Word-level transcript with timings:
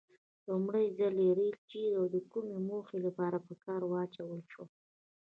لومړي 0.49 0.85
ځل 0.99 1.15
ریل 1.37 1.55
چیري 1.69 1.91
او 1.99 2.05
د 2.13 2.15
کومې 2.31 2.57
موخې 2.69 2.97
لپاره 3.05 3.37
په 3.47 3.53
کار 3.65 3.81
واچول 3.91 4.39
شو؟ 4.51 4.63